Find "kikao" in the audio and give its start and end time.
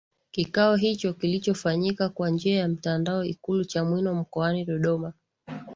0.31-0.75